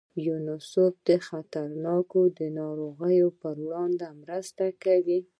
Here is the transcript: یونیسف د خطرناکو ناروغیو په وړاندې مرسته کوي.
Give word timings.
یونیسف 0.27 0.93
د 1.07 1.09
خطرناکو 1.27 2.21
ناروغیو 2.59 3.27
په 3.39 3.47
وړاندې 3.65 4.07
مرسته 4.21 4.65
کوي. 4.83 5.19